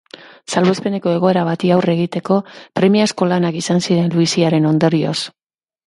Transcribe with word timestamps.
Salbuespeneko 0.53 1.13
egoera 1.17 1.43
bati 1.49 1.71
aurre 1.77 1.95
egiteko 1.99 2.39
premiazko 2.81 3.31
lanak 3.35 3.63
izan 3.63 3.87
ziren 3.89 4.13
luiziaren 4.19 4.71
ondorioz. 4.73 5.19